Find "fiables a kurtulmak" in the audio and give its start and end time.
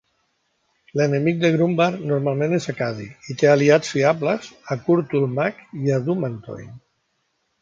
3.97-5.63